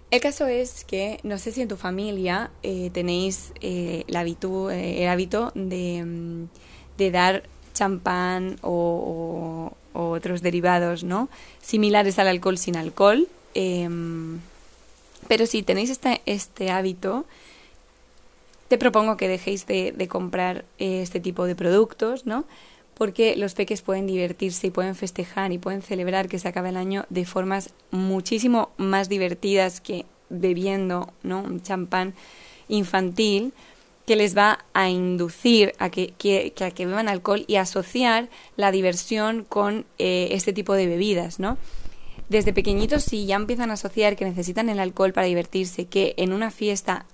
El 0.09 0.21
caso 0.21 0.47
es 0.47 0.85
que 0.85 1.19
no 1.21 1.37
sé 1.37 1.51
si 1.51 1.61
en 1.61 1.67
tu 1.67 1.77
familia 1.77 2.49
eh, 2.63 2.89
tenéis 2.91 3.53
eh, 3.61 4.05
el, 4.07 4.15
hábito, 4.15 4.71
el 4.71 5.07
hábito 5.07 5.51
de, 5.53 6.03
mm, 6.03 6.47
de 6.97 7.11
dar 7.11 7.43
champán 7.73 8.57
o, 8.63 9.71
otros 9.93 10.41
derivados, 10.41 11.03
¿no? 11.03 11.29
Similares 11.61 12.19
al 12.19 12.27
alcohol 12.27 12.57
sin 12.57 12.75
alcohol. 12.75 13.27
Em, 13.53 14.39
pero 15.27 15.45
si 15.45 15.63
tenéis 15.63 15.89
este, 15.89 16.21
este 16.25 16.71
hábito, 16.71 17.25
te 18.69 18.77
propongo 18.77 19.17
que 19.17 19.27
dejéis 19.27 19.65
de, 19.65 20.07
comprar 20.07 20.63
eh, 20.77 21.01
este 21.01 21.19
tipo 21.19 21.45
de 21.45 21.55
productos, 21.55 22.25
¿no? 22.25 22.45
Porque 22.93 23.35
los 23.35 23.53
peques 23.53 23.81
pueden 23.81 24.07
divertirse 24.07 24.67
y 24.67 24.71
pueden 24.71 24.95
festejar 24.95 25.51
y 25.51 25.57
pueden 25.57 25.81
celebrar 25.81 26.27
que 26.27 26.37
se 26.37 26.47
acaba 26.47 26.69
el 26.69 26.77
año 26.77 27.05
de 27.09 27.25
formas 27.25 27.71
muchísimo 27.91 28.69
más 28.77 29.09
divertidas 29.09 29.81
que 29.81 30.05
bebiendo, 30.29 31.11
¿no? 31.23 31.41
Un 31.41 31.61
champán 31.61 32.13
infantil 32.67 33.53
que 34.09 34.15
les 34.15 34.35
va 34.35 34.65
a 34.73 34.89
inducir 34.89 35.73
a 35.77 35.91
que, 35.91 36.15
que, 36.17 36.51
que, 36.51 36.85
beban 36.87 37.07
alcohol 37.07 37.45
y 37.45 37.57
asociar 37.57 38.27
la 38.57 38.71
diversión 38.71 39.43
con 39.43 39.85
eh, 39.99 40.29
este 40.31 40.51
tipo 40.51 40.73
de 40.73 40.87
bebidas, 40.87 41.39
¿no? 41.39 41.59
Desde 42.27 42.51
pequeñitos, 42.51 43.03
si 43.03 43.27
ya 43.27 43.35
empiezan 43.35 43.69
a 43.69 43.73
asociar 43.73 44.15
que 44.15 44.25
necesitan 44.25 44.67
el 44.69 44.79
alcohol 44.79 45.13
para 45.13 45.27
divertirse, 45.27 45.85
que 45.85 46.15
en 46.17 46.33
una 46.33 46.49
fiesta 46.49 47.05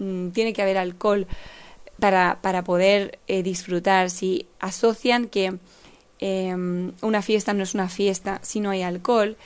Mm, 0.00 0.30
tiene 0.30 0.52
que 0.52 0.62
haber 0.62 0.78
alcohol 0.78 1.26
para, 2.00 2.40
para 2.40 2.64
poder 2.64 3.18
eh, 3.28 3.42
disfrutar, 3.42 4.10
si 4.10 4.48
asocian 4.58 5.28
que 5.28 5.58
em, 6.18 6.92
una 7.02 7.22
fiesta 7.22 7.52
no 7.52 7.62
es 7.62 7.74
una 7.74 7.88
fiesta 7.88 8.40
si 8.42 8.60
no 8.60 8.70
hay 8.70 8.82
alcohol, 8.82 9.36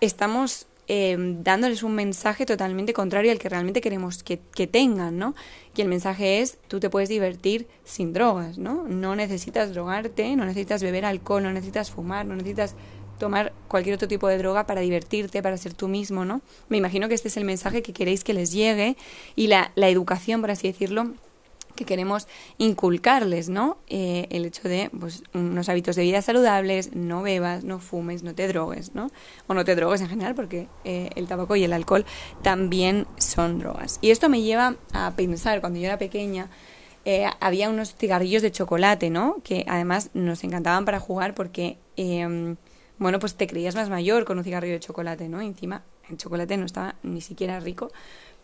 estamos 0.00 0.66
em, 0.88 1.42
dándoles 1.42 1.82
un 1.82 1.94
mensaje 1.94 2.46
totalmente 2.46 2.92
contrario 2.92 3.32
al 3.32 3.38
que 3.38 3.48
realmente 3.48 3.80
queremos 3.80 4.22
que, 4.22 4.40
que, 4.54 4.66
tengan, 4.66 5.18
¿no? 5.18 5.34
Y 5.76 5.82
el 5.82 5.88
mensaje 5.88 6.40
es, 6.40 6.58
tú 6.68 6.80
te 6.80 6.90
puedes 6.90 7.08
divertir 7.08 7.68
sin 7.84 8.12
drogas, 8.12 8.58
¿no? 8.58 8.86
No 8.88 9.14
necesitas 9.16 9.72
drogarte, 9.72 10.34
no 10.36 10.44
necesitas 10.44 10.82
beber 10.82 11.04
alcohol, 11.04 11.42
no 11.42 11.52
necesitas 11.52 11.90
fumar, 11.90 12.26
no 12.26 12.34
necesitas 12.34 12.74
tomar 13.18 13.52
cualquier 13.68 13.94
otro 13.94 14.08
tipo 14.08 14.26
de 14.26 14.38
droga 14.38 14.66
para 14.66 14.80
divertirte, 14.80 15.42
para 15.42 15.56
ser 15.56 15.74
tú 15.74 15.86
mismo, 15.86 16.24
¿no? 16.24 16.40
Me 16.68 16.78
imagino 16.78 17.08
que 17.08 17.14
este 17.14 17.28
es 17.28 17.36
el 17.36 17.44
mensaje 17.44 17.82
que 17.82 17.92
queréis 17.92 18.24
que 18.24 18.34
les 18.34 18.50
llegue 18.50 18.96
y 19.36 19.46
la, 19.46 19.70
la 19.76 19.88
educación, 19.88 20.40
por 20.40 20.50
así 20.50 20.66
decirlo, 20.66 21.12
que 21.80 21.86
queremos 21.86 22.28
inculcarles, 22.58 23.48
¿no? 23.48 23.78
Eh, 23.88 24.26
el 24.30 24.44
hecho 24.44 24.68
de 24.68 24.90
pues, 24.98 25.22
unos 25.32 25.70
hábitos 25.70 25.96
de 25.96 26.02
vida 26.02 26.20
saludables, 26.20 26.94
no 26.94 27.22
bebas, 27.22 27.64
no 27.64 27.78
fumes, 27.78 28.22
no 28.22 28.34
te 28.34 28.46
drogues, 28.48 28.94
¿no? 28.94 29.10
O 29.46 29.54
no 29.54 29.64
te 29.64 29.74
drogues 29.74 30.02
en 30.02 30.08
general, 30.08 30.34
porque 30.34 30.68
eh, 30.84 31.08
el 31.16 31.26
tabaco 31.26 31.56
y 31.56 31.64
el 31.64 31.72
alcohol 31.72 32.04
también 32.42 33.06
son 33.16 33.58
drogas. 33.58 33.98
Y 34.02 34.10
esto 34.10 34.28
me 34.28 34.42
lleva 34.42 34.76
a 34.92 35.12
pensar, 35.16 35.60
cuando 35.60 35.78
yo 35.78 35.86
era 35.86 35.96
pequeña, 35.96 36.50
eh, 37.06 37.26
había 37.40 37.70
unos 37.70 37.94
cigarrillos 37.94 38.42
de 38.42 38.52
chocolate, 38.52 39.08
¿no? 39.08 39.38
Que 39.42 39.64
además 39.66 40.10
nos 40.12 40.44
encantaban 40.44 40.84
para 40.84 41.00
jugar 41.00 41.34
porque 41.34 41.78
em, 41.96 42.56
bueno, 42.98 43.18
pues 43.18 43.34
te 43.36 43.46
creías 43.46 43.74
más 43.74 43.88
mayor 43.88 44.26
con 44.26 44.36
un 44.36 44.44
cigarrillo 44.44 44.74
de 44.74 44.80
chocolate, 44.80 45.30
¿no? 45.30 45.40
encima 45.40 45.82
el 46.10 46.18
chocolate 46.18 46.56
no 46.56 46.66
estaba 46.66 46.96
ni 47.02 47.20
siquiera 47.20 47.60
rico, 47.60 47.90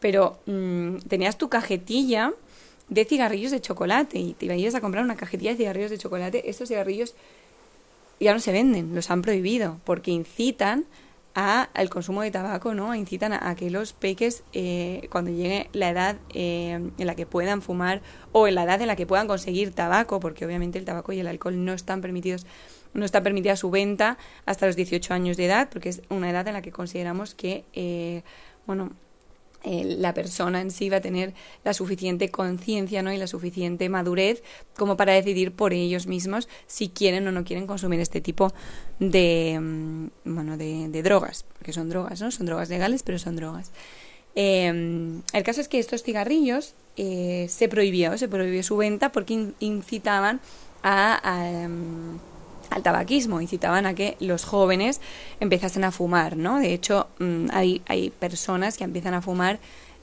pero 0.01 0.39
mm, 0.47 0.99
tenías 1.09 1.37
tu 1.37 1.49
cajetilla 1.49 2.33
de 2.89 3.05
cigarrillos 3.05 3.51
de 3.51 3.61
chocolate 3.61 4.19
y 4.19 4.35
te 4.35 4.47
ibas 4.47 4.75
a 4.75 4.81
comprar 4.81 5.05
una 5.05 5.17
cajetilla 5.17 5.53
de 5.53 5.57
cigarrillos 5.57 5.91
de 5.91 5.99
chocolate. 5.99 6.49
Estos 6.49 6.69
cigarrillos 6.69 7.15
ya 8.21 8.33
no 8.33 8.41
se 8.41 8.53
venden, 8.53 8.95
los 8.95 9.11
han 9.11 9.23
prohibido 9.23 9.81
porque 9.85 10.11
incitan 10.11 10.85
a, 11.35 11.69
al 11.75 11.91
consumo 11.91 12.23
de 12.23 12.31
tabaco, 12.31 12.73
¿no? 12.73 12.95
Incitan 12.95 13.35
a, 13.35 13.55
que 13.57 13.71
los 13.71 13.93
peques, 13.93 14.43
eh, 14.55 15.07
cuando 15.11 15.31
llegue 15.31 15.69
la 15.75 15.91
edad 15.91 16.17
eh, 16.33 16.81
en 16.97 17.07
la 17.07 17.15
que 17.15 17.27
puedan 17.27 17.61
fumar 17.61 18.01
o 18.33 18.49
en 18.49 18.55
la 18.55 18.65
edad 18.65 18.81
en 18.81 18.87
la 18.87 18.97
que 18.97 19.07
puedan 19.07 19.27
conseguir 19.27 19.73
tabaco, 19.73 20.19
porque 20.19 20.47
obviamente 20.47 20.79
el 20.79 20.87
tabaco 20.87 21.13
y 21.13 21.21
el 21.21 21.27
alcohol 21.27 21.63
no 21.63 21.75
están 21.75 22.01
permitidos 22.01 22.47
no 22.97 23.05
está 23.05 23.23
permitida 23.23 23.57
su 23.57 23.71
venta 23.71 24.19
hasta 24.47 24.67
los 24.67 24.75
18 24.75 25.15
años 25.15 25.37
de 25.37 25.47
edad, 25.47 25.69
porque 25.71 25.91
es 25.91 26.03
una 26.09 26.31
edad 26.31 26.47
en 26.49 26.55
la 26.55 26.63
que 26.63 26.73
consideramos 26.73 27.35
que, 27.35 27.65
eh, 27.75 28.23
bueno, 28.67 28.91
eh, 29.69 29.97
la 29.99 30.15
persona 30.15 30.61
en 30.61 30.71
sí 30.71 30.91
va 30.91 30.99
a 30.99 31.01
tener 31.01 31.35
la 31.65 31.75
suficiente 31.75 32.31
conciencia 32.31 33.03
¿no? 33.03 33.13
y 33.13 33.17
la 33.17 33.27
suficiente 33.27 33.89
madurez 33.89 34.45
como 34.77 34.97
para 34.97 35.13
decidir 35.13 35.51
por 35.51 35.73
ellos 35.73 36.07
mismos 36.07 36.49
si 36.69 36.89
quieren 36.89 37.27
o 37.27 37.33
no 37.33 37.43
quieren 37.43 37.67
consumir 37.67 37.99
este 37.99 38.21
tipo 38.21 38.53
de, 39.01 39.59
mm, 39.61 40.07
bueno, 40.25 40.57
de, 40.57 41.03
drogas, 41.03 41.45
porque 41.55 41.73
son 41.73 41.89
drogas, 41.89 42.21
¿no? 42.21 42.31
Son 42.31 42.47
drogas 42.47 42.69
legales, 42.69 43.03
pero 43.03 43.19
son 43.19 43.35
drogas. 43.35 43.73
Em, 44.37 45.23
el 45.33 45.43
caso 45.43 45.61
es 45.61 45.67
que 45.67 45.81
estos 45.81 46.05
cigarrillos 46.05 46.75
eh, 46.97 47.47
se 47.49 47.69
prohibió, 47.69 48.17
se 48.19 48.29
prohibió 48.29 48.63
su 48.63 48.77
venta 48.77 49.11
porque 49.11 49.49
incitaban 49.59 50.41
a, 50.85 51.43
em, 51.65 52.19
al 52.71 52.83
tabaquismo, 52.83 53.41
incitaban 53.41 53.87
a 53.87 53.95
que 53.95 54.17
los 54.21 54.45
jóvenes 54.45 55.01
empezasen 55.41 55.85
a 55.85 55.91
fumar, 55.91 56.37
¿no? 56.37 56.59
De 56.59 56.73
hecho, 56.73 57.09
mm, 57.19 57.47
hay, 57.53 57.83
hay 57.87 58.11
personas 58.11 58.77
que 58.77 58.85
empiezan 58.85 59.15
a 59.15 59.23
fumar, 59.23 59.59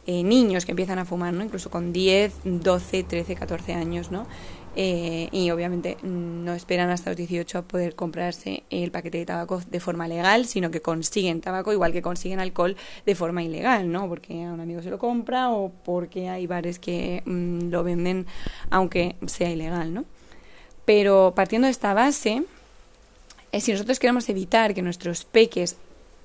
eh, 0.06 0.24
niños 0.24 0.66
que 0.66 0.72
empiezan 0.72 1.00
a 1.00 1.06
fumar, 1.06 1.34
¿no? 1.34 1.44
Incluso 1.44 1.70
con 1.70 1.94
10, 1.94 2.34
12, 2.44 3.04
13, 3.04 3.36
14 3.36 3.74
años, 3.74 4.12
¿no? 4.12 4.28
Eh, 4.76 5.30
y 5.32 5.52
obviamente 5.52 5.98
mm, 6.02 6.44
no 6.44 6.54
esperan 6.54 6.90
hasta 6.90 7.12
los 7.12 7.18
18 7.18 7.60
a 7.60 7.62
poder 7.62 7.96
comprarse 7.96 8.64
el 8.72 8.90
paquete 8.90 9.20
de 9.20 9.26
tabaco 9.26 9.62
de 9.70 9.80
forma 9.80 10.08
legal, 10.08 10.46
sino 10.46 10.72
que 10.72 10.82
consiguen 10.82 11.42
tabaco 11.42 11.72
igual 11.72 11.92
que 11.94 12.02
consiguen 12.02 12.40
alcohol 12.40 12.76
de 13.06 13.16
forma 13.16 13.44
ilegal, 13.44 13.92
¿no? 13.92 14.10
Porque 14.10 14.44
a 14.44 14.52
un 14.52 14.60
amigo 14.60 14.82
se 14.82 14.90
lo 14.90 14.98
compra 14.98 15.52
o 15.52 15.70
porque 15.70 16.28
hay 16.30 16.48
bares 16.48 16.80
que 16.80 17.22
mm, 17.26 17.70
lo 17.70 17.84
venden 17.84 18.26
aunque 18.72 19.16
sea 19.28 19.52
ilegal, 19.52 19.94
¿no? 19.94 20.06
Pero 20.86 21.34
partiendo 21.36 21.68
de 21.68 21.72
esta 21.72 21.94
base, 21.94 22.44
eh, 23.52 23.62
si 23.62 23.72
nosotros 23.72 24.00
queremos 24.00 24.28
evitar 24.30 24.74
que 24.74 24.82
nuestros 24.82 25.26
peques 25.26 25.78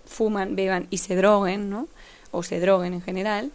fuman, 0.07 0.57
beban 0.57 0.87
y 0.91 0.99
se 0.99 1.15
droguen, 1.15 1.71
¿no? 1.71 1.89
O 2.31 2.43
se 2.43 2.59
droguen 2.59 2.95
en 2.95 3.03
general, 3.03 3.53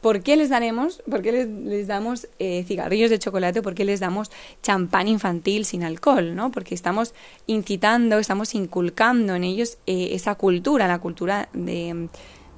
¿por 0.00 0.22
qué 0.22 0.36
les 0.36 0.48
daremos, 0.48 1.02
por 1.10 1.22
qué 1.22 1.32
les, 1.32 1.86
damos 1.86 2.28
eh, 2.38 2.64
cigarrillos 2.66 3.10
de 3.10 3.18
chocolate, 3.18 3.62
por 3.62 3.74
qué 3.74 3.84
les 3.84 4.00
damos 4.00 4.30
champán 4.62 5.08
infantil 5.08 5.64
sin 5.64 5.82
alcohol, 5.82 6.34
¿no? 6.34 6.50
Porque 6.50 6.74
estamos 6.74 7.14
incitando, 7.46 8.18
estamos 8.18 8.54
inculcando 8.54 9.34
en 9.34 9.44
ellos 9.44 9.78
eh, 9.86 10.10
esa 10.12 10.36
cultura, 10.36 10.86
la 10.86 11.00
cultura 11.00 11.48
de 11.52 12.08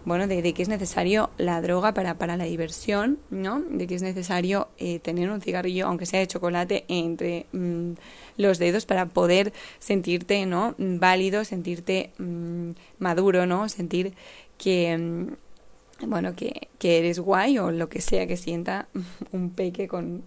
bueno, 0.04 0.26
de, 0.26 0.54
que 0.54 0.62
es 0.62 0.69
necesario 0.69 1.30
la 1.37 1.61
droga 1.61 1.92
para, 1.92 2.14
para 2.16 2.37
la 2.37 2.45
diversión, 2.45 3.19
¿no? 3.30 3.61
De 3.61 3.87
que 3.87 3.95
es 3.95 4.02
necesario 4.02 4.69
eh, 4.78 4.99
tener 4.99 5.30
un 5.30 5.40
cigarrillo, 5.40 5.87
aunque 5.87 6.07
sea 6.07 6.21
de 6.21 6.26
chocolate, 6.26 6.85
entre 6.88 7.47
mm, 7.52 7.92
los 8.38 8.59
dedos 8.59 8.87
para 8.87 9.07
poder 9.07 9.52
sentirte, 9.78 10.47
¿no? 10.47 10.75
Válido, 10.78 11.45
sentirte 11.45 12.12
mm, 12.19 12.71
maduro, 12.99 13.45
¿no? 13.47 13.69
Sentir 13.69 14.14
que, 14.57 14.97
mm, 14.97 16.09
bueno, 16.09 16.35
que, 16.35 16.69
que, 16.78 16.99
eres 16.99 17.19
guay 17.19 17.59
o 17.59 17.71
lo 17.71 17.88
que 17.88 18.00
sea 18.00 18.26
que 18.26 18.38
sienta 18.38 18.88
un 19.33 19.50
peque 19.50 19.87
con, 19.87 20.23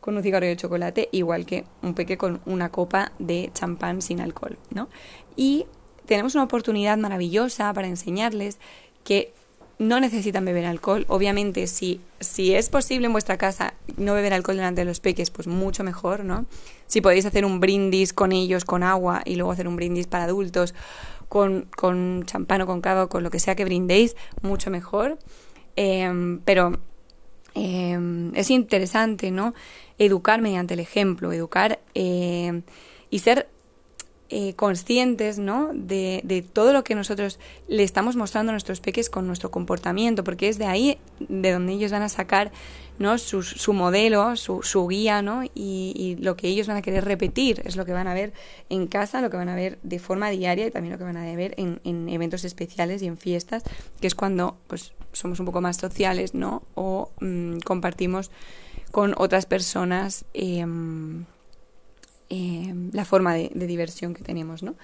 con 0.00 0.16
un 0.16 0.22
cigarrillo 0.22 0.50
de 0.50 0.56
chocolate, 0.56 1.08
igual 1.10 1.46
que 1.46 1.64
un 1.82 1.94
peque 1.94 2.16
con 2.16 2.40
una 2.46 2.70
copa 2.70 3.12
de 3.18 3.50
champán 3.54 4.02
sin 4.02 4.20
alcohol, 4.20 4.56
¿no? 4.70 4.88
Y 5.34 5.66
tenemos 6.06 6.34
una 6.34 6.44
oportunidad 6.44 6.96
maravillosa 6.96 7.72
para 7.72 7.88
enseñarles 7.88 8.58
que 9.06 9.32
no 9.78 10.00
necesitan 10.00 10.44
beber 10.44 10.66
alcohol. 10.66 11.04
Obviamente, 11.08 11.68
si, 11.68 12.00
si 12.18 12.54
es 12.54 12.68
posible 12.68 13.06
en 13.06 13.12
vuestra 13.12 13.38
casa 13.38 13.74
no 13.96 14.14
beber 14.14 14.34
alcohol 14.34 14.56
delante 14.56 14.80
de 14.80 14.84
los 14.84 14.98
peques, 14.98 15.30
pues 15.30 15.46
mucho 15.46 15.84
mejor, 15.84 16.24
¿no? 16.24 16.46
Si 16.86 17.00
podéis 17.00 17.24
hacer 17.24 17.44
un 17.44 17.60
brindis 17.60 18.12
con 18.12 18.32
ellos, 18.32 18.64
con 18.64 18.82
agua, 18.82 19.22
y 19.24 19.36
luego 19.36 19.52
hacer 19.52 19.68
un 19.68 19.76
brindis 19.76 20.08
para 20.08 20.24
adultos, 20.24 20.74
con, 21.28 21.68
con 21.76 22.24
champán 22.24 22.62
o 22.62 22.66
con 22.66 22.80
cava, 22.80 23.08
con 23.08 23.22
lo 23.22 23.30
que 23.30 23.38
sea 23.38 23.54
que 23.54 23.64
brindéis, 23.64 24.16
mucho 24.42 24.70
mejor. 24.70 25.18
Em, 25.76 26.40
pero 26.40 26.72
em, 27.54 28.34
es 28.34 28.50
interesante, 28.50 29.30
¿no? 29.30 29.54
Educar 29.98 30.40
mediante 30.40 30.74
el 30.74 30.80
ejemplo, 30.80 31.32
educar 31.32 31.78
em, 31.94 32.62
y 33.10 33.20
ser 33.20 33.48
eh, 34.28 34.54
conscientes 34.54 35.38
¿no? 35.38 35.70
De, 35.72 36.20
de, 36.24 36.42
todo 36.42 36.72
lo 36.72 36.82
que 36.82 36.94
nosotros 36.94 37.38
le 37.68 37.82
estamos 37.82 38.16
mostrando 38.16 38.50
a 38.50 38.54
nuestros 38.54 38.80
peques 38.80 39.08
con 39.08 39.26
nuestro 39.26 39.50
comportamiento, 39.50 40.24
porque 40.24 40.48
es 40.48 40.58
de 40.58 40.66
ahí 40.66 40.98
de 41.20 41.52
donde 41.52 41.74
ellos 41.74 41.92
van 41.92 42.02
a 42.02 42.08
sacar 42.08 42.50
¿no? 42.98 43.18
su, 43.18 43.42
su 43.42 43.72
modelo, 43.72 44.36
su, 44.36 44.62
su 44.62 44.86
guía, 44.88 45.22
¿no? 45.22 45.42
Y, 45.54 46.16
lo 46.20 46.36
que 46.36 46.48
ellos 46.48 46.66
van 46.66 46.76
a 46.76 46.82
querer 46.82 47.04
repetir 47.04 47.62
es 47.64 47.76
lo 47.76 47.84
que 47.84 47.92
van 47.92 48.08
a 48.08 48.14
ver 48.14 48.32
en 48.68 48.86
casa, 48.86 49.20
lo 49.20 49.30
que 49.30 49.36
van 49.36 49.48
a 49.48 49.54
ver 49.54 49.78
de 49.82 49.98
forma 49.98 50.30
diaria 50.30 50.66
y 50.66 50.70
también 50.70 50.92
lo 50.92 50.98
que 50.98 51.04
van 51.04 51.16
a 51.16 51.36
ver 51.36 51.54
en, 51.56 51.80
en 51.84 52.08
eventos 52.08 52.44
especiales 52.44 53.02
y 53.02 53.06
en 53.06 53.18
fiestas, 53.18 53.62
que 54.00 54.06
es 54.06 54.14
cuando 54.14 54.56
pues, 54.66 54.92
somos 55.12 55.38
un 55.40 55.46
poco 55.46 55.60
más 55.60 55.76
sociales 55.76 56.34
¿no? 56.34 56.62
o 56.74 57.10
mmm, 57.20 57.58
compartimos 57.58 58.30
con 58.90 59.14
otras 59.16 59.46
personas. 59.46 60.24
Eh, 60.34 60.64
eh, 62.30 62.74
la 62.92 63.04
forma 63.04 63.34
de, 63.34 63.50
de, 63.54 63.66
diversión 63.66 64.14
que 64.14 64.22
tenemos, 64.22 64.62
¿no? 64.62 64.76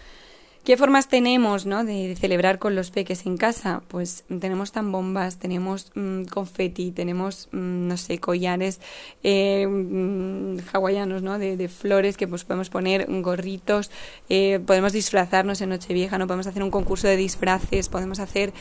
¿Qué 0.64 0.76
formas 0.76 1.08
tenemos, 1.08 1.66
¿no? 1.66 1.82
De, 1.84 2.14
celebrar 2.14 2.60
con 2.60 2.76
los 2.76 2.92
peques 2.92 3.26
en 3.26 3.36
casa? 3.36 3.82
Pues 3.88 4.22
tenemos 4.28 4.70
tambombas, 4.70 5.38
tenemos 5.38 5.90
mmm, 5.96 6.22
confeti, 6.26 6.92
tenemos, 6.92 7.48
mmm, 7.50 7.88
no 7.88 7.96
sé, 7.96 8.20
collares 8.20 8.80
eh, 9.24 9.66
mmm, 9.66 10.58
hawaianos, 10.72 11.20
¿no? 11.22 11.40
De, 11.40 11.56
de, 11.56 11.68
flores 11.68 12.16
que 12.16 12.28
pues 12.28 12.44
podemos 12.44 12.70
poner, 12.70 13.06
gorritos, 13.08 13.90
eh, 14.28 14.60
podemos 14.64 14.92
disfrazarnos 14.92 15.60
en 15.62 15.70
Nochevieja, 15.70 16.16
¿no? 16.16 16.28
Podemos 16.28 16.46
hacer 16.46 16.62
un 16.62 16.70
concurso 16.70 17.08
de 17.08 17.16
disfraces, 17.16 17.88
podemos 17.88 18.20
hacer 18.20 18.52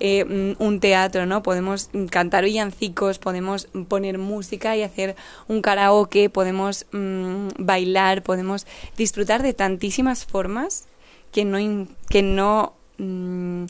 eh, 0.00 0.56
un 0.58 0.80
teatro, 0.80 1.26
¿no? 1.26 1.42
Podemos 1.42 1.90
cantar 2.08 2.44
villancicos, 2.44 3.18
podemos 3.18 3.68
poner 3.88 4.16
música 4.16 4.78
y 4.78 4.82
hacer 4.82 5.14
un 5.46 5.60
karaoke, 5.60 6.30
podemos 6.30 6.86
mm, 6.92 7.48
bailar, 7.58 8.22
podemos 8.22 8.66
disfrutar 8.96 9.42
de 9.42 9.52
tantísimas 9.52 10.24
formas 10.24 10.86
que 11.32 11.44
no, 11.44 11.86
que 12.08 12.22
no 12.22 12.74
mmm, 12.98 13.64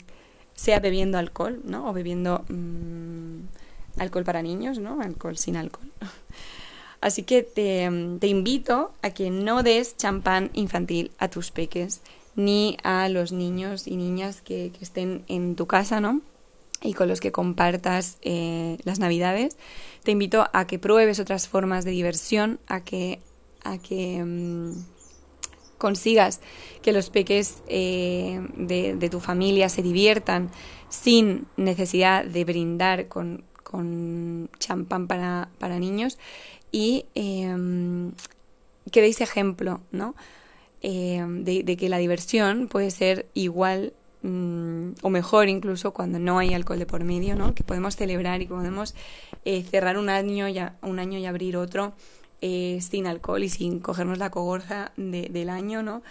sea 0.55 0.79
bebiendo 0.79 1.17
alcohol, 1.17 1.61
¿no? 1.63 1.89
O 1.89 1.93
bebiendo 1.93 2.43
mmm, 2.49 3.41
alcohol 3.97 4.23
para 4.23 4.41
niños, 4.41 4.79
¿no? 4.79 5.01
Alcohol 5.01 5.37
sin 5.37 5.55
alcohol. 5.55 5.91
Así 7.01 7.23
que 7.23 7.41
te, 7.41 7.89
te 8.19 8.27
invito 8.27 8.93
a 9.01 9.09
que 9.09 9.31
no 9.31 9.63
des 9.63 9.97
champán 9.97 10.51
infantil 10.53 11.11
a 11.17 11.29
tus 11.29 11.49
peques, 11.49 12.01
ni 12.35 12.77
a 12.83 13.09
los 13.09 13.31
niños 13.31 13.87
y 13.87 13.95
niñas 13.95 14.41
que, 14.41 14.71
estén 14.81 15.23
en 15.27 15.55
tu 15.55 15.65
casa, 15.67 15.99
¿no? 15.99 16.21
y 16.83 16.93
con 16.93 17.07
los 17.07 17.19
que 17.19 17.31
compartas 17.31 18.17
eh, 18.23 18.79
las 18.85 18.97
navidades. 18.97 19.55
Te 20.03 20.11
invito 20.11 20.47
a 20.51 20.65
que 20.65 20.79
pruebes 20.79 21.19
otras 21.19 21.47
formas 21.47 21.85
de 21.85 21.91
diversión, 21.91 22.59
a 22.65 22.83
que, 22.83 23.19
a 23.63 23.77
que 23.77 24.23
mmm, 24.23 24.73
consigas 25.81 26.41
que 26.83 26.93
los 26.93 27.09
peques 27.09 27.63
eh, 27.67 28.39
de, 28.55 29.09
tu 29.09 29.19
familia 29.19 29.67
se 29.67 29.81
diviertan 29.81 30.51
sin 30.89 31.47
necesidad 31.57 32.23
de 32.23 32.45
brindar 32.45 33.07
con, 33.07 33.43
champán 34.59 35.07
para, 35.07 35.79
niños 35.79 36.19
y 36.71 37.05
eh, 37.15 37.55
que 38.91 39.01
deis 39.01 39.21
ejemplo, 39.21 39.81
¿no? 39.91 40.13
Eh, 40.83 41.23
de, 41.27 41.77
que 41.77 41.89
la 41.89 41.97
diversión 41.97 42.67
puede 42.67 42.91
ser 42.91 43.27
igual 43.33 43.93
mmm, 44.21 44.91
o 45.01 45.09
mejor 45.09 45.47
incluso 45.47 45.93
cuando 45.93 46.19
no 46.19 46.37
hay 46.37 46.53
alcohol 46.53 46.79
de 46.79 46.85
por 46.85 47.03
medio, 47.03 47.35
¿no? 47.35 47.55
Que 47.55 47.63
podemos 47.63 47.95
celebrar 47.95 48.41
y 48.41 48.47
podemos 48.47 48.93
eh, 49.45 49.63
cerrar 49.63 49.97
un 49.97 50.09
año, 50.09 50.45
un 50.81 50.99
año 50.99 51.17
y 51.17 51.25
abrir 51.25 51.57
otro 51.57 51.93
eh, 52.41 52.79
sin 52.81 53.07
alcohol 53.07 53.43
y 53.43 53.49
sin 53.49 53.79
cogernos 53.79 54.17
la 54.17 54.31
cogorza 54.31 54.91
de, 54.97 55.29
del 55.29 55.49
año, 55.49 55.83
¿no? 55.83 56.01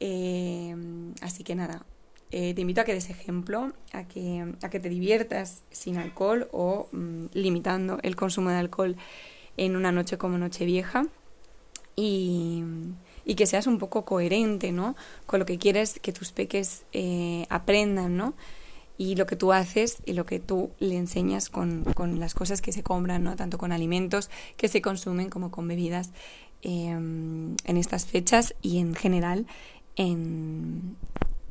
Eh, 0.00 0.74
así 1.20 1.44
que 1.44 1.54
nada, 1.54 1.84
eh, 2.32 2.54
te 2.54 2.60
invito 2.60 2.80
a 2.80 2.84
que 2.84 2.94
des 2.94 3.10
ejemplo, 3.10 3.72
a 3.92 4.04
que, 4.04 4.54
a 4.62 4.70
que 4.70 4.78
te 4.78 4.88
diviertas 4.88 5.62
sin 5.70 5.96
alcohol 5.96 6.48
o 6.52 6.88
mmm, 6.92 7.26
limitando 7.32 7.98
el 8.02 8.14
consumo 8.14 8.50
de 8.50 8.56
alcohol 8.56 8.96
en 9.56 9.74
una 9.74 9.90
noche 9.90 10.16
como 10.16 10.38
Nochevieja 10.38 11.06
y, 11.96 12.62
y 13.24 13.34
que 13.34 13.46
seas 13.46 13.66
un 13.66 13.78
poco 13.78 14.04
coherente, 14.04 14.70
¿no? 14.70 14.94
Con 15.26 15.40
lo 15.40 15.46
que 15.46 15.58
quieres 15.58 15.98
que 15.98 16.12
tus 16.12 16.30
peques 16.30 16.84
eh, 16.92 17.46
aprendan, 17.50 18.16
¿no? 18.16 18.34
Y 19.00 19.14
lo 19.14 19.24
que 19.24 19.34
tú 19.34 19.50
haces 19.54 19.96
y 20.04 20.12
lo 20.12 20.26
que 20.26 20.40
tú 20.40 20.72
le 20.78 20.98
enseñas 20.98 21.48
con, 21.48 21.84
con 21.94 22.20
las 22.20 22.34
cosas 22.34 22.60
que 22.60 22.70
se 22.70 22.82
compran, 22.82 23.24
¿no? 23.24 23.34
tanto 23.34 23.56
con 23.56 23.72
alimentos 23.72 24.28
que 24.58 24.68
se 24.68 24.82
consumen 24.82 25.30
como 25.30 25.50
con 25.50 25.66
bebidas 25.66 26.10
eh, 26.60 26.90
en 26.90 27.56
estas 27.78 28.04
fechas 28.04 28.54
y 28.60 28.76
en 28.76 28.94
general 28.94 29.46
en, 29.96 30.96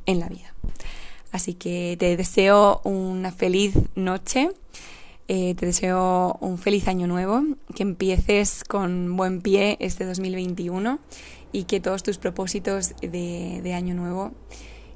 en 0.06 0.20
la 0.20 0.28
vida. 0.28 0.54
Así 1.32 1.54
que 1.54 1.96
te 1.98 2.16
deseo 2.16 2.82
una 2.84 3.32
feliz 3.32 3.74
noche. 3.96 4.50
Eh, 5.26 5.56
te 5.56 5.66
deseo 5.66 6.38
un 6.40 6.56
feliz 6.56 6.86
año 6.86 7.08
nuevo, 7.08 7.42
que 7.74 7.82
empieces 7.82 8.62
con 8.62 9.16
buen 9.16 9.42
pie 9.42 9.76
este 9.80 10.04
2021 10.04 11.00
y 11.50 11.64
que 11.64 11.80
todos 11.80 12.04
tus 12.04 12.16
propósitos 12.18 12.94
de, 13.00 13.60
de 13.60 13.74
año 13.74 13.96
nuevo 13.96 14.30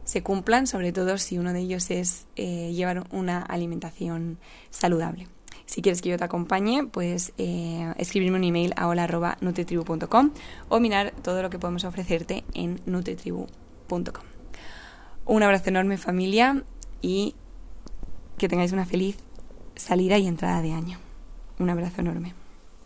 se 0.04 0.22
cumplan, 0.22 0.66
sobre 0.66 0.92
todo 0.92 1.18
si 1.18 1.38
uno 1.38 1.52
de 1.52 1.60
ellos 1.60 1.90
es 1.90 2.26
eh, 2.36 2.72
llevar 2.72 3.06
una 3.10 3.42
alimentación 3.42 4.38
saludable. 4.70 5.28
Si 5.66 5.80
quieres 5.80 6.02
que 6.02 6.10
yo 6.10 6.18
te 6.18 6.24
acompañe, 6.24 6.84
puedes 6.86 7.32
eh, 7.38 7.92
escribirme 7.96 8.36
un 8.36 8.44
email 8.44 8.74
a 8.76 8.86
hola.nutritribu.com 8.86 10.30
o 10.68 10.80
mirar 10.80 11.12
todo 11.22 11.42
lo 11.42 11.50
que 11.50 11.58
podemos 11.58 11.84
ofrecerte 11.84 12.44
en 12.52 12.80
nutritribu.com. 12.84 14.24
Un 15.26 15.42
abrazo 15.42 15.70
enorme 15.70 15.96
familia 15.96 16.62
y 17.00 17.34
que 18.36 18.48
tengáis 18.48 18.72
una 18.72 18.84
feliz 18.84 19.16
salida 19.74 20.18
y 20.18 20.26
entrada 20.26 20.60
de 20.60 20.72
año. 20.72 20.98
Un 21.58 21.70
abrazo 21.70 22.02
enorme. 22.02 22.43